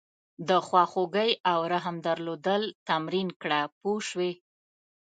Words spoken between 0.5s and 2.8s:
خواخوږۍ او رحم درلودل